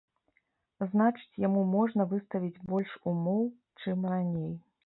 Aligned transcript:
Значыць, 0.93 1.39
яму 1.47 1.61
можна 1.75 2.07
выставіць 2.15 2.63
больш 2.73 2.97
умоў, 3.13 3.47
чым 3.85 4.13
раней. 4.17 4.53